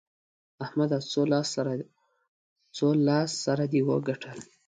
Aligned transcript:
احمده! 0.65 0.97
څو 2.77 2.89
لاس 3.07 3.29
سره 3.43 3.63
دې 3.71 3.81
وګټل؟ 3.89 4.37